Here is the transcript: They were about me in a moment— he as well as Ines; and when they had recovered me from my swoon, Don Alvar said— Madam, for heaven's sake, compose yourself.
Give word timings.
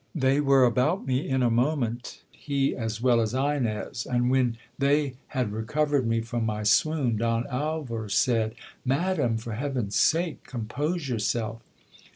They 0.15 0.39
were 0.41 0.65
about 0.65 1.05
me 1.05 1.29
in 1.29 1.43
a 1.43 1.51
moment— 1.51 2.23
he 2.31 2.75
as 2.75 3.03
well 3.03 3.21
as 3.21 3.35
Ines; 3.35 4.07
and 4.07 4.31
when 4.31 4.57
they 4.79 5.13
had 5.27 5.51
recovered 5.53 6.07
me 6.07 6.21
from 6.21 6.43
my 6.43 6.63
swoon, 6.63 7.17
Don 7.17 7.45
Alvar 7.45 8.09
said— 8.09 8.55
Madam, 8.93 9.37
for 9.37 9.53
heaven's 9.53 9.95
sake, 9.95 10.41
compose 10.43 11.07
yourself. 11.07 11.61